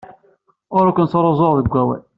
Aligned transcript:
Ur 0.77 0.85
ken-ttruẓuɣ 0.95 1.53
deg 1.59 1.71
wawal. 1.73 2.01